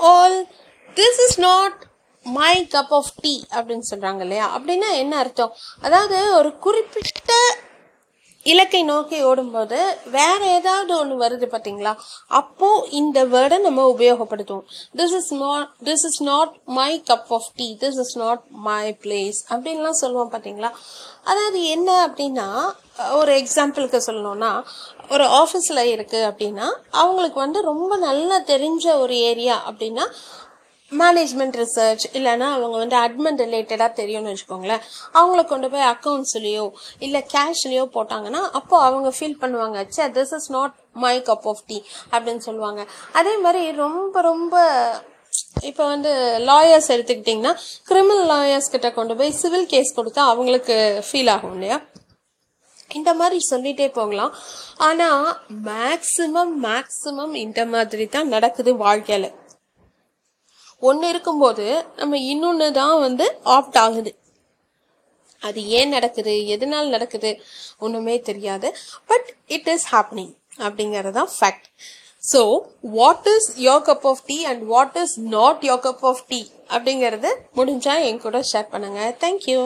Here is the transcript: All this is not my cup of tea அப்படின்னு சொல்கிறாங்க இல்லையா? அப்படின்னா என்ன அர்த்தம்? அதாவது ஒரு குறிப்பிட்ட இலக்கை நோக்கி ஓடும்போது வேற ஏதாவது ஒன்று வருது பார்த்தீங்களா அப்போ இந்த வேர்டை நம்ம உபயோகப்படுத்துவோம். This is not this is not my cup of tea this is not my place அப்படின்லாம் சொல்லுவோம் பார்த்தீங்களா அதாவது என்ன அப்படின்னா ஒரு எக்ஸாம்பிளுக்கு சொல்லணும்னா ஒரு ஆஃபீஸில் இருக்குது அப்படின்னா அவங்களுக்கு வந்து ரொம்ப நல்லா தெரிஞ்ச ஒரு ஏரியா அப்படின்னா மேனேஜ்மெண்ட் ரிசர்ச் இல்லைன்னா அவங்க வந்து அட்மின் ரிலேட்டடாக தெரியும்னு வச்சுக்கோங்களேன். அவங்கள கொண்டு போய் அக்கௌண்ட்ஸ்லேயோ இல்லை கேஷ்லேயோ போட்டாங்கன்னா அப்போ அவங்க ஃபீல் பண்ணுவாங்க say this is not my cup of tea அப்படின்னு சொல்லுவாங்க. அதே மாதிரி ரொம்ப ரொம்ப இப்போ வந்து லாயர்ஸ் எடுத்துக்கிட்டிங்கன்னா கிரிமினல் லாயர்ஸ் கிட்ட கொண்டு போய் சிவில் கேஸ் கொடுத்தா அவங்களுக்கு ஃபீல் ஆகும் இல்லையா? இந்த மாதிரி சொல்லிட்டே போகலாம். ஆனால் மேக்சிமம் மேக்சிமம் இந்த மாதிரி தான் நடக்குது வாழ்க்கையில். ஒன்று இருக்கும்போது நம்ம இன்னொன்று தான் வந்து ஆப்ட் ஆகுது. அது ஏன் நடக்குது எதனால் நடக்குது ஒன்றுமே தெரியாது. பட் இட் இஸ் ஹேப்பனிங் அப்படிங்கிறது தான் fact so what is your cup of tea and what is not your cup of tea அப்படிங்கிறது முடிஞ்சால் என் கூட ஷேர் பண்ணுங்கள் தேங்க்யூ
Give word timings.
All 0.00 0.38
this 0.96 1.20
is 1.28 1.38
not 1.40 1.78
my 2.26 2.54
cup 2.72 2.92
of 2.98 3.12
tea 3.20 3.42
அப்படின்னு 3.54 3.88
சொல்கிறாங்க 3.90 4.20
இல்லையா? 4.20 4.46
அப்படின்னா 4.56 4.88
என்ன 4.96 5.16
அர்த்தம்? 5.16 5.52
அதாவது 5.80 6.34
ஒரு 6.34 6.58
குறிப்பிட்ட 6.58 7.32
இலக்கை 8.46 8.82
நோக்கி 8.82 9.22
ஓடும்போது 9.22 9.78
வேற 10.10 10.38
ஏதாவது 10.44 10.98
ஒன்று 10.98 11.16
வருது 11.18 11.46
பார்த்தீங்களா 11.50 11.92
அப்போ 12.28 12.86
இந்த 12.90 13.24
வேர்டை 13.24 13.58
நம்ம 13.58 13.84
உபயோகப்படுத்துவோம். 13.92 14.66
This 14.96 15.16
is 15.16 15.34
not 15.34 15.70
this 15.84 16.04
is 16.08 16.22
not 16.22 16.52
my 16.64 17.02
cup 17.10 17.28
of 17.28 17.50
tea 17.56 17.76
this 17.80 17.98
is 17.98 18.16
not 18.18 18.40
my 18.50 18.96
place 19.02 19.40
அப்படின்லாம் 19.48 20.00
சொல்லுவோம் 20.02 20.32
பார்த்தீங்களா 20.32 20.70
அதாவது 21.24 21.64
என்ன 21.64 22.06
அப்படின்னா 22.06 22.48
ஒரு 23.20 23.32
எக்ஸாம்பிளுக்கு 23.40 23.98
சொல்லணும்னா 24.06 24.50
ஒரு 25.14 25.24
ஆஃபீஸில் 25.40 25.90
இருக்குது 25.94 26.28
அப்படின்னா 26.30 26.66
அவங்களுக்கு 26.90 27.38
வந்து 27.44 27.60
ரொம்ப 27.70 27.96
நல்லா 27.96 28.36
தெரிஞ்ச 28.52 28.86
ஒரு 28.98 29.16
ஏரியா 29.30 29.56
அப்படின்னா 29.70 30.06
மேனேஜ்மெண்ட் 30.92 31.56
ரிசர்ச் 31.62 32.04
இல்லைன்னா 32.18 32.46
அவங்க 32.54 32.76
வந்து 32.82 32.96
அட்மின் 32.96 33.40
ரிலேட்டடாக 33.42 33.92
தெரியும்னு 33.98 34.32
வச்சுக்கோங்களேன். 34.32 34.82
அவங்கள 35.18 35.42
கொண்டு 35.46 35.70
போய் 35.70 35.86
அக்கௌண்ட்ஸ்லேயோ 35.90 36.64
இல்லை 37.06 37.20
கேஷ்லேயோ 37.34 37.84
போட்டாங்கன்னா 37.96 38.42
அப்போ 38.60 38.76
அவங்க 38.88 39.10
ஃபீல் 39.18 39.38
பண்ணுவாங்க 39.42 39.84
say 39.96 40.06
this 40.18 40.34
is 40.38 40.50
not 40.56 40.74
my 41.04 41.14
cup 41.28 41.46
of 41.52 41.62
tea 41.66 41.78
அப்படின்னு 42.12 42.42
சொல்லுவாங்க. 42.48 42.82
அதே 43.20 43.34
மாதிரி 43.44 43.62
ரொம்ப 43.84 44.20
ரொம்ப 44.30 44.54
இப்போ 45.68 45.82
வந்து 45.86 46.10
லாயர்ஸ் 46.50 46.92
எடுத்துக்கிட்டிங்கன்னா 46.94 47.54
கிரிமினல் 47.88 48.26
லாயர்ஸ் 48.32 48.72
கிட்ட 48.74 48.88
கொண்டு 48.92 49.16
போய் 49.16 49.38
சிவில் 49.40 49.70
கேஸ் 49.74 49.96
கொடுத்தா 49.98 50.22
அவங்களுக்கு 50.32 50.76
ஃபீல் 51.08 51.30
ஆகும் 51.36 51.54
இல்லையா? 51.56 51.78
இந்த 52.98 53.10
மாதிரி 53.20 53.38
சொல்லிட்டே 53.50 53.86
போகலாம். 53.98 54.32
ஆனால் 54.88 55.26
மேக்சிமம் 55.68 56.52
மேக்சிமம் 56.66 57.34
இந்த 57.44 57.60
மாதிரி 57.74 58.06
தான் 58.16 58.32
நடக்குது 58.34 58.72
வாழ்க்கையில். 58.84 59.28
ஒன்று 60.82 61.06
இருக்கும்போது 61.12 61.66
நம்ம 62.00 62.18
இன்னொன்று 62.32 62.68
தான் 62.80 62.96
வந்து 63.06 63.24
ஆப்ட் 63.56 63.78
ஆகுது. 63.84 64.12
அது 65.42 65.60
ஏன் 65.78 65.94
நடக்குது 65.96 66.34
எதனால் 66.54 66.92
நடக்குது 66.94 67.30
ஒன்றுமே 67.84 68.16
தெரியாது. 68.28 68.68
பட் 69.10 69.28
இட் 69.56 69.70
இஸ் 69.74 69.88
ஹேப்பனிங் 69.94 70.32
அப்படிங்கிறது 70.66 71.12
தான் 71.18 71.32
fact 71.36 71.68
so 72.22 72.40
what 72.96 73.28
is 73.34 73.48
your 73.66 73.84
cup 73.86 74.06
of 74.10 74.24
tea 74.30 74.38
and 74.50 74.62
what 74.72 74.96
is 75.02 75.14
not 75.34 75.62
your 75.68 75.84
cup 75.86 76.04
of 76.10 76.24
tea 76.32 76.40
அப்படிங்கிறது 76.74 77.30
முடிஞ்சால் 77.58 78.04
என் 78.08 78.24
கூட 78.24 78.40
ஷேர் 78.50 78.72
பண்ணுங்கள் 78.72 79.14
தேங்க்யூ 79.22 79.60